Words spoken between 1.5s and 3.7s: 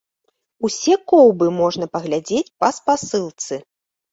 можна паглядзець па спасылцы.